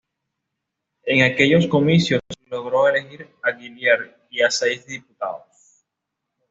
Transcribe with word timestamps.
En 1.03 1.21
aquellos 1.31 1.67
comicios 1.67 2.21
logró 2.49 2.89
elegir 2.89 3.29
a 3.43 3.51
Guillier 3.51 4.19
y 4.31 4.41
a 4.41 4.49
seis 4.49 4.83
diputados. 4.87 5.85